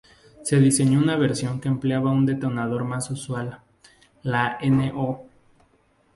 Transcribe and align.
Se 0.41 0.59
diseñó 0.59 0.97
una 0.97 1.15
versión 1.15 1.61
que 1.61 1.67
empleaba 1.67 2.09
un 2.09 2.25
detonador 2.25 2.85
más 2.85 3.11
usual, 3.11 3.59
la 4.23 4.57
No. 4.67 5.25